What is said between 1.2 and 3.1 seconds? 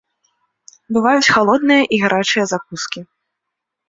халодныя і гарачыя закускі.